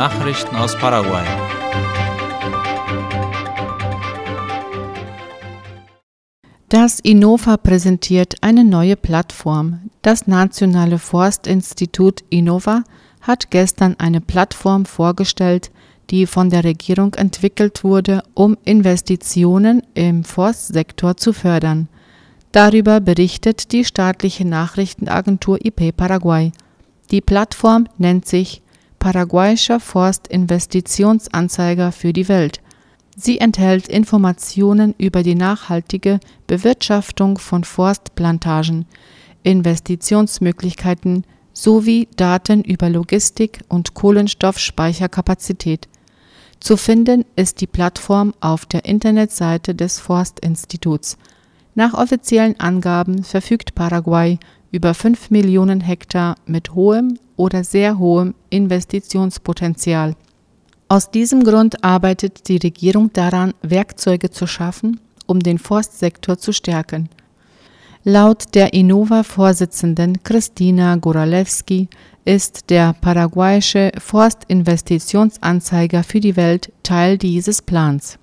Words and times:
Nachrichten 0.00 0.56
aus 0.56 0.74
Paraguay. 0.78 1.26
Das 6.70 7.00
Innova 7.00 7.58
präsentiert 7.58 8.36
eine 8.40 8.64
neue 8.64 8.96
Plattform. 8.96 9.90
Das 10.00 10.26
Nationale 10.26 10.98
Forstinstitut 10.98 12.24
Innova 12.30 12.82
hat 13.20 13.50
gestern 13.50 13.94
eine 13.98 14.22
Plattform 14.22 14.86
vorgestellt, 14.86 15.70
die 16.08 16.24
von 16.24 16.48
der 16.48 16.64
Regierung 16.64 17.12
entwickelt 17.12 17.84
wurde, 17.84 18.22
um 18.32 18.56
Investitionen 18.64 19.82
im 19.92 20.24
Forstsektor 20.24 21.18
zu 21.18 21.34
fördern. 21.34 21.88
Darüber 22.52 23.00
berichtet 23.00 23.70
die 23.72 23.84
staatliche 23.84 24.48
Nachrichtenagentur 24.48 25.58
IP 25.62 25.94
Paraguay. 25.94 26.52
Die 27.10 27.20
Plattform 27.20 27.86
nennt 27.98 28.26
sich 28.26 28.62
Paraguayischer 29.00 29.80
Forstinvestitionsanzeiger 29.80 31.90
für 31.90 32.12
die 32.12 32.28
Welt. 32.28 32.60
Sie 33.16 33.38
enthält 33.38 33.88
Informationen 33.88 34.94
über 34.98 35.24
die 35.24 35.34
nachhaltige 35.34 36.20
Bewirtschaftung 36.46 37.38
von 37.38 37.64
Forstplantagen, 37.64 38.84
Investitionsmöglichkeiten 39.42 41.24
sowie 41.54 42.08
Daten 42.14 42.62
über 42.62 42.90
Logistik 42.90 43.62
und 43.68 43.94
Kohlenstoffspeicherkapazität. 43.94 45.88
Zu 46.60 46.76
finden 46.76 47.24
ist 47.36 47.62
die 47.62 47.66
Plattform 47.66 48.34
auf 48.40 48.66
der 48.66 48.84
Internetseite 48.84 49.74
des 49.74 49.98
Forstinstituts. 49.98 51.16
Nach 51.74 51.94
offiziellen 51.94 52.60
Angaben 52.60 53.24
verfügt 53.24 53.74
Paraguay 53.74 54.38
über 54.72 54.94
5 54.94 55.30
Millionen 55.30 55.80
Hektar 55.80 56.36
mit 56.46 56.74
hohem 56.74 57.18
oder 57.36 57.64
sehr 57.64 57.98
hohem 57.98 58.34
Investitionspotenzial. 58.50 60.14
Aus 60.88 61.10
diesem 61.10 61.44
Grund 61.44 61.84
arbeitet 61.84 62.48
die 62.48 62.56
Regierung 62.56 63.12
daran, 63.12 63.54
Werkzeuge 63.62 64.30
zu 64.30 64.46
schaffen, 64.46 65.00
um 65.26 65.40
den 65.40 65.58
Forstsektor 65.58 66.38
zu 66.38 66.52
stärken. 66.52 67.08
Laut 68.02 68.54
der 68.54 68.72
Innova-Vorsitzenden 68.72 70.22
Christina 70.22 70.96
Goralewski 70.96 71.88
ist 72.24 72.70
der 72.70 72.94
paraguayische 72.94 73.92
Forstinvestitionsanzeiger 73.98 76.02
für 76.02 76.20
die 76.20 76.36
Welt 76.36 76.72
Teil 76.82 77.18
dieses 77.18 77.60
Plans. 77.60 78.18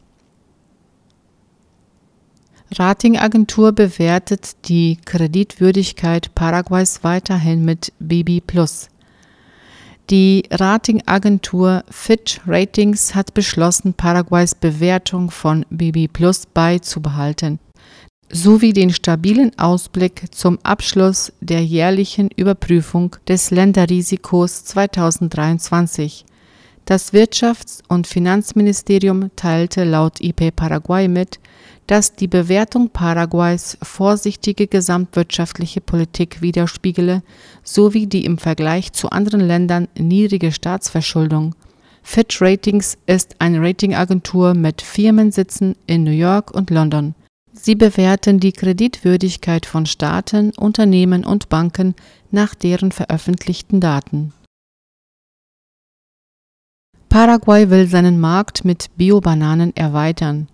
Ratingagentur 2.75 3.71
bewertet 3.71 4.67
die 4.67 4.97
Kreditwürdigkeit 5.05 6.35
Paraguays 6.35 7.03
weiterhin 7.03 7.63
mit 7.63 7.93
BB+. 7.99 8.41
Die 10.09 10.43
Ratingagentur 10.51 11.83
Fitch 11.89 12.41
Ratings 12.45 13.15
hat 13.15 13.33
beschlossen, 13.33 13.93
Paraguays 13.93 14.53
Bewertung 14.53 15.31
von 15.31 15.65
BB 15.69 16.09
beizubehalten, 16.53 17.59
sowie 18.29 18.73
den 18.73 18.91
stabilen 18.91 19.57
Ausblick 19.57 20.23
zum 20.31 20.59
Abschluss 20.63 21.31
der 21.39 21.63
jährlichen 21.63 22.29
Überprüfung 22.35 23.15
des 23.27 23.49
Länderrisikos 23.51 24.65
2023. 24.65 26.25
Das 26.83 27.11
Wirtschafts- 27.11 27.81
und 27.89 28.07
Finanzministerium 28.07 29.29
teilte 29.35 29.83
laut 29.83 30.21
IP 30.21 30.55
Paraguay 30.55 31.09
mit, 31.09 31.39
dass 31.87 32.13
die 32.13 32.27
Bewertung 32.27 32.89
Paraguays 32.89 33.77
vorsichtige 33.81 34.67
gesamtwirtschaftliche 34.67 35.81
Politik 35.81 36.41
widerspiegele 36.41 37.23
sowie 37.63 38.07
die 38.07 38.25
im 38.25 38.37
Vergleich 38.37 38.91
zu 38.91 39.09
anderen 39.09 39.41
Ländern 39.41 39.87
niedrige 39.97 40.51
Staatsverschuldung. 40.51 41.55
Fitch 42.03 42.41
Ratings 42.41 42.97
ist 43.05 43.35
eine 43.39 43.61
Ratingagentur 43.61 44.53
mit 44.53 44.81
Firmensitzen 44.81 45.75
in 45.87 46.03
New 46.03 46.11
York 46.11 46.51
und 46.51 46.69
London. 46.69 47.15
Sie 47.51 47.75
bewerten 47.75 48.39
die 48.39 48.51
Kreditwürdigkeit 48.51 49.65
von 49.65 49.85
Staaten, 49.85 50.51
Unternehmen 50.57 51.25
und 51.25 51.49
Banken 51.49 51.95
nach 52.31 52.53
deren 52.53 52.91
veröffentlichten 52.91 53.79
Daten. 53.79 54.33
Paraguay 57.09 57.69
will 57.69 57.87
seinen 57.87 58.19
Markt 58.19 58.63
mit 58.63 58.89
Biobananen 58.95 59.75
erweitern. 59.75 60.47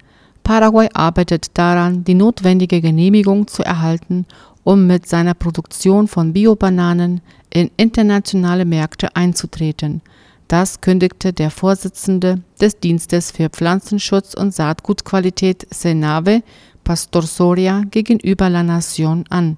Paraguay 0.43 0.89
arbeitet 0.93 1.57
daran, 1.57 2.03
die 2.03 2.15
notwendige 2.15 2.81
Genehmigung 2.81 3.47
zu 3.47 3.63
erhalten, 3.63 4.25
um 4.63 4.87
mit 4.87 5.07
seiner 5.07 5.33
Produktion 5.33 6.07
von 6.07 6.33
Biobananen 6.33 7.21
in 7.49 7.71
internationale 7.77 8.65
Märkte 8.65 9.15
einzutreten. 9.15 10.01
Das 10.47 10.81
kündigte 10.81 11.33
der 11.33 11.49
Vorsitzende 11.49 12.41
des 12.59 12.79
Dienstes 12.79 13.31
für 13.31 13.49
Pflanzenschutz 13.49 14.33
und 14.33 14.53
Saatgutqualität 14.53 15.65
Senave, 15.73 16.43
Pastor 16.83 17.23
Soria, 17.23 17.83
gegenüber 17.89 18.49
La 18.49 18.63
Nation 18.63 19.23
an. 19.29 19.57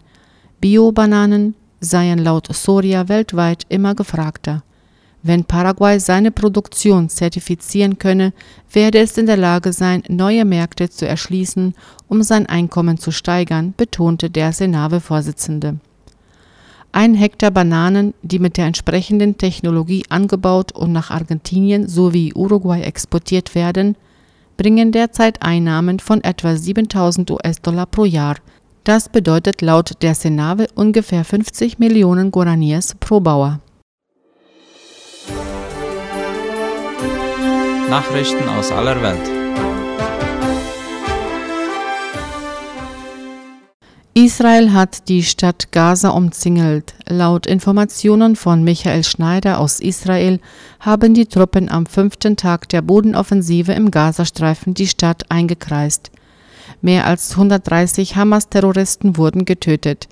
Biobananen 0.61 1.55
seien 1.79 2.19
laut 2.19 2.47
Soria 2.55 3.09
weltweit 3.09 3.63
immer 3.69 3.95
gefragter. 3.95 4.63
Wenn 5.27 5.43
Paraguay 5.43 5.99
seine 5.99 6.29
Produktion 6.29 7.09
zertifizieren 7.09 7.97
könne, 7.97 8.31
werde 8.71 8.99
es 8.99 9.17
in 9.17 9.25
der 9.25 9.37
Lage 9.37 9.73
sein, 9.73 10.03
neue 10.07 10.45
Märkte 10.45 10.87
zu 10.87 11.07
erschließen, 11.07 11.73
um 12.07 12.21
sein 12.21 12.45
Einkommen 12.45 12.99
zu 12.99 13.09
steigern, 13.09 13.73
betonte 13.75 14.29
der 14.29 14.53
Senave-Vorsitzende. 14.53 15.79
Ein 16.91 17.15
Hektar 17.15 17.49
Bananen, 17.49 18.13
die 18.21 18.37
mit 18.37 18.57
der 18.57 18.67
entsprechenden 18.67 19.35
Technologie 19.39 20.03
angebaut 20.09 20.73
und 20.73 20.91
nach 20.91 21.09
Argentinien 21.09 21.87
sowie 21.87 22.31
Uruguay 22.35 22.81
exportiert 22.81 23.55
werden, 23.55 23.97
bringen 24.57 24.91
derzeit 24.91 25.41
Einnahmen 25.41 25.97
von 25.97 26.23
etwa 26.23 26.55
7000 26.55 27.31
US-Dollar 27.31 27.87
pro 27.87 28.05
Jahr. 28.05 28.35
Das 28.83 29.09
bedeutet 29.09 29.63
laut 29.63 30.03
der 30.03 30.13
Senave 30.13 30.67
ungefähr 30.75 31.25
50 31.25 31.79
Millionen 31.79 32.31
Guaraníes 32.31 32.93
pro 32.99 33.21
Bauer. 33.21 33.59
Nachrichten 37.89 38.49
aus 38.49 38.71
aller 38.71 38.99
Welt. 39.01 39.45
Israel 44.15 44.73
hat 44.73 45.07
die 45.07 45.21
Stadt 45.21 45.71
Gaza 45.71 46.09
umzingelt. 46.09 46.95
Laut 47.07 47.45
Informationen 47.45 48.35
von 48.35 48.63
Michael 48.63 49.03
Schneider 49.03 49.59
aus 49.59 49.79
Israel 49.79 50.39
haben 50.79 51.13
die 51.13 51.27
Truppen 51.27 51.69
am 51.69 51.85
fünften 51.85 52.37
Tag 52.37 52.69
der 52.69 52.81
Bodenoffensive 52.81 53.73
im 53.73 53.91
Gazastreifen 53.91 54.73
die 54.73 54.87
Stadt 54.87 55.29
eingekreist. 55.29 56.09
Mehr 56.81 57.05
als 57.05 57.31
130 57.31 58.15
Hamas-Terroristen 58.15 59.15
wurden 59.17 59.45
getötet. 59.45 60.07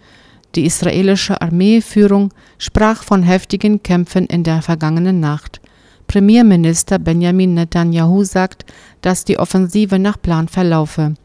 Die 0.53 0.65
israelische 0.65 1.41
Armeeführung 1.41 2.31
sprach 2.59 3.01
von 3.01 3.23
heftigen 3.23 3.81
Kämpfen 3.81 4.27
in 4.27 4.43
der 4.43 4.61
vergangenen 4.61 5.19
Nacht. 5.19 5.59
Premierminister 6.07 6.99
Benjamin 6.99 7.53
Netanyahu 7.53 8.23
sagt, 8.23 8.65
dass 9.01 9.25
die 9.25 9.39
Offensive 9.39 9.99
nach 9.99 10.21
Plan 10.21 10.47
verlaufe. 10.47 11.15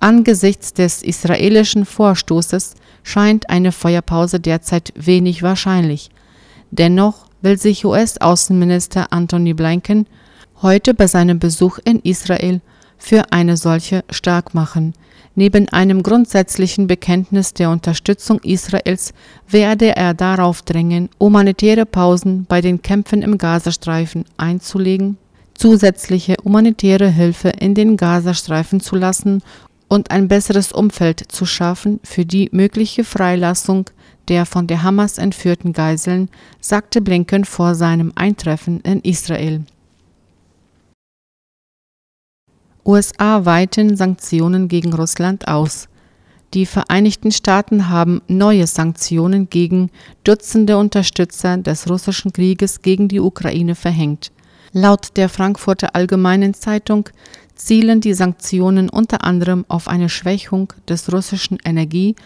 Angesichts 0.00 0.72
des 0.72 1.02
israelischen 1.02 1.84
Vorstoßes 1.84 2.74
scheint 3.02 3.50
eine 3.50 3.72
Feuerpause 3.72 4.40
derzeit 4.40 4.92
wenig 4.96 5.42
wahrscheinlich. 5.42 6.10
Dennoch 6.70 7.26
will 7.40 7.58
sich 7.58 7.84
US-Außenminister 7.84 9.12
Antony 9.12 9.54
Blinken 9.54 10.06
heute 10.62 10.94
bei 10.94 11.06
seinem 11.06 11.38
Besuch 11.38 11.78
in 11.84 12.00
Israel 12.00 12.60
für 13.02 13.32
eine 13.32 13.56
solche 13.56 14.04
stark 14.10 14.54
machen. 14.54 14.94
Neben 15.34 15.68
einem 15.70 16.04
grundsätzlichen 16.04 16.86
Bekenntnis 16.86 17.52
der 17.52 17.70
Unterstützung 17.70 18.38
Israels 18.44 19.12
werde 19.48 19.96
er 19.96 20.14
darauf 20.14 20.62
drängen, 20.62 21.08
humanitäre 21.18 21.84
Pausen 21.84 22.44
bei 22.48 22.60
den 22.60 22.80
Kämpfen 22.80 23.22
im 23.22 23.38
Gazastreifen 23.38 24.24
einzulegen, 24.36 25.16
zusätzliche 25.54 26.36
humanitäre 26.44 27.08
Hilfe 27.08 27.48
in 27.48 27.74
den 27.74 27.96
Gazastreifen 27.96 28.78
zu 28.78 28.94
lassen 28.94 29.42
und 29.88 30.12
ein 30.12 30.28
besseres 30.28 30.70
Umfeld 30.70 31.24
zu 31.32 31.44
schaffen 31.44 31.98
für 32.04 32.24
die 32.24 32.50
mögliche 32.52 33.02
Freilassung 33.02 33.90
der 34.28 34.46
von 34.46 34.68
der 34.68 34.84
Hamas 34.84 35.18
entführten 35.18 35.72
Geiseln, 35.72 36.28
sagte 36.60 37.00
Blinken 37.00 37.44
vor 37.44 37.74
seinem 37.74 38.12
Eintreffen 38.14 38.80
in 38.82 39.00
Israel. 39.00 39.64
USA 42.84 43.44
weiten 43.44 43.96
Sanktionen 43.96 44.66
gegen 44.66 44.92
Russland 44.92 45.46
aus. 45.46 45.88
Die 46.52 46.66
Vereinigten 46.66 47.30
Staaten 47.30 47.88
haben 47.88 48.22
neue 48.26 48.66
Sanktionen 48.66 49.48
gegen 49.48 49.90
Dutzende 50.24 50.76
Unterstützer 50.76 51.56
des 51.58 51.88
russischen 51.88 52.32
Krieges 52.32 52.82
gegen 52.82 53.06
die 53.06 53.20
Ukraine 53.20 53.76
verhängt. 53.76 54.32
Laut 54.72 55.16
der 55.16 55.28
Frankfurter 55.28 55.94
Allgemeinen 55.94 56.54
Zeitung 56.54 57.08
zielen 57.54 58.00
die 58.00 58.14
Sanktionen 58.14 58.88
unter 58.88 59.22
anderem 59.22 59.64
auf 59.68 59.86
eine 59.86 60.08
Schwächung 60.08 60.72
des 60.88 61.12
russischen 61.12 61.58
Energie- 61.64 62.16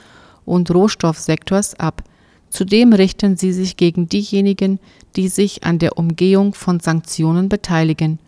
und 0.47 0.71
Rohstoffsektors 0.71 1.79
ab. 1.79 2.03
Zudem 2.49 2.95
richten 2.95 3.37
sie 3.37 3.53
sich 3.53 3.77
gegen 3.77 4.09
diejenigen, 4.09 4.79
die 5.17 5.29
sich 5.29 5.65
an 5.65 5.79
der 5.79 5.99
Umgehung 5.99 6.55
von 6.55 6.81
Sanktionen 6.81 7.51
beteiligen. 7.51 8.19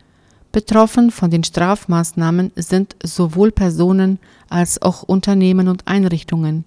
Betroffen 0.52 1.10
von 1.10 1.30
den 1.30 1.44
Strafmaßnahmen 1.44 2.52
sind 2.56 2.96
sowohl 3.02 3.52
Personen 3.52 4.18
als 4.48 4.80
auch 4.80 5.02
Unternehmen 5.02 5.68
und 5.68 5.86
Einrichtungen. 5.86 6.64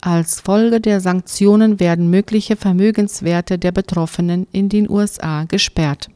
Als 0.00 0.40
Folge 0.40 0.80
der 0.80 1.00
Sanktionen 1.00 1.78
werden 1.78 2.08
mögliche 2.08 2.56
Vermögenswerte 2.56 3.58
der 3.58 3.72
Betroffenen 3.72 4.46
in 4.50 4.70
den 4.70 4.88
USA 4.88 5.44
gesperrt. 5.44 6.08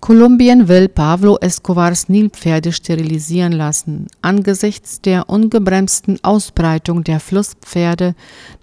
Kolumbien 0.00 0.68
will 0.68 0.88
Pablo 0.88 1.36
Escobars 1.40 2.08
Nilpferde 2.08 2.72
sterilisieren 2.72 3.52
lassen. 3.52 4.06
Angesichts 4.22 5.00
der 5.00 5.28
ungebremsten 5.28 6.22
Ausbreitung 6.22 7.02
der 7.02 7.18
Flusspferde 7.18 8.14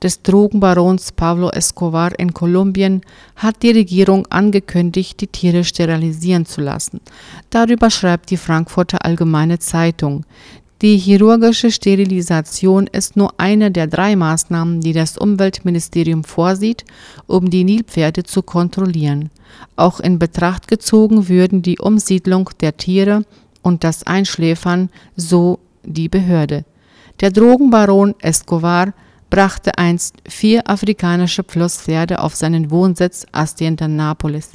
des 0.01 0.21
Drogenbarons 0.23 1.11
Pablo 1.11 1.49
Escobar 1.49 2.17
in 2.17 2.33
Kolumbien 2.33 3.01
hat 3.35 3.63
die 3.63 3.71
Regierung 3.71 4.25
angekündigt, 4.27 5.19
die 5.19 5.27
Tiere 5.27 5.65
sterilisieren 5.65 6.45
zu 6.45 6.61
lassen. 6.61 7.01
Darüber 7.49 7.91
schreibt 7.91 8.31
die 8.31 8.37
Frankfurter 8.37 9.03
Allgemeine 9.03 9.59
Zeitung. 9.59 10.25
Die 10.81 10.97
chirurgische 10.97 11.71
Sterilisation 11.71 12.87
ist 12.87 13.15
nur 13.15 13.33
eine 13.37 13.71
der 13.71 13.87
drei 13.87 14.17
Maßnahmen, 14.17 14.81
die 14.81 14.91
das 14.91 15.17
Umweltministerium 15.17 16.25
vorsieht, 16.25 16.83
um 17.27 17.49
die 17.49 17.63
Nilpferde 17.63 18.23
zu 18.23 18.41
kontrollieren. 18.41 19.29
Auch 19.77 20.01
in 20.01 20.19
Betracht 20.19 20.67
gezogen 20.67 21.29
würden 21.29 21.61
die 21.61 21.79
Umsiedlung 21.79 22.49
der 22.59 22.75
Tiere 22.75 23.23
und 23.61 23.85
das 23.85 24.05
Einschläfern, 24.05 24.89
so 25.15 25.59
die 25.83 26.09
Behörde. 26.09 26.65
Der 27.21 27.31
Drogenbaron 27.31 28.13
Escobar 28.19 28.93
brachte 29.29 29.77
einst 29.77 30.15
vier 30.27 30.69
afrikanische 30.69 31.45
Flusspferde 31.47 32.19
auf 32.19 32.35
seinen 32.35 32.69
Wohnsitz 32.69 33.25
Hacienda 33.33 33.87
Napolis. 33.87 34.51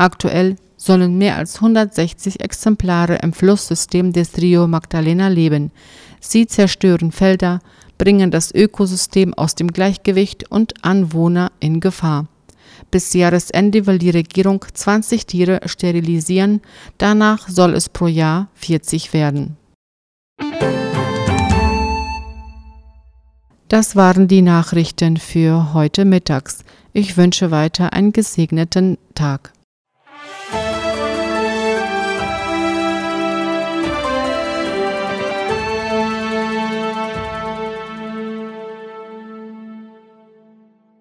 Aktuell 0.00 0.56
sollen 0.78 1.18
mehr 1.18 1.36
als 1.36 1.56
160 1.56 2.40
Exemplare 2.40 3.16
im 3.16 3.34
Flusssystem 3.34 4.14
des 4.14 4.34
Rio 4.38 4.66
Magdalena 4.66 5.28
leben. 5.28 5.72
Sie 6.20 6.46
zerstören 6.46 7.12
Felder, 7.12 7.60
bringen 7.98 8.30
das 8.30 8.50
Ökosystem 8.54 9.34
aus 9.34 9.56
dem 9.56 9.68
Gleichgewicht 9.68 10.50
und 10.50 10.72
Anwohner 10.82 11.52
in 11.60 11.80
Gefahr. 11.80 12.28
Bis 12.90 13.12
Jahresende 13.12 13.86
will 13.86 13.98
die 13.98 14.08
Regierung 14.08 14.64
20 14.72 15.26
Tiere 15.26 15.60
sterilisieren, 15.66 16.62
danach 16.96 17.46
soll 17.50 17.74
es 17.74 17.90
pro 17.90 18.06
Jahr 18.06 18.48
40 18.54 19.12
werden. 19.12 19.58
Das 23.68 23.96
waren 23.96 24.28
die 24.28 24.40
Nachrichten 24.40 25.18
für 25.18 25.74
heute 25.74 26.06
mittags. 26.06 26.64
Ich 26.94 27.18
wünsche 27.18 27.50
weiter 27.50 27.92
einen 27.92 28.14
gesegneten 28.14 28.96
Tag. 29.14 29.52